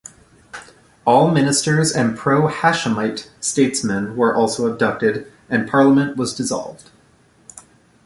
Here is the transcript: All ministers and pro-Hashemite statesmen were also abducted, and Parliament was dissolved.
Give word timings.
All 1.05 1.29
ministers 1.29 1.91
and 1.95 2.17
pro-Hashemite 2.17 3.29
statesmen 3.39 4.15
were 4.17 4.33
also 4.35 4.65
abducted, 4.67 5.31
and 5.47 5.69
Parliament 5.69 6.17
was 6.17 6.33
dissolved. 6.33 6.89